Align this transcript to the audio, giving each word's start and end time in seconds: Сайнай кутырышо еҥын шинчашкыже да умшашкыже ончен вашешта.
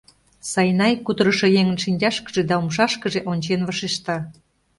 Сайнай 0.51 0.93
кутырышо 1.05 1.47
еҥын 1.59 1.77
шинчашкыже 1.83 2.41
да 2.49 2.55
умшашкыже 2.61 3.19
ончен 3.31 3.61
вашешта. 3.67 4.17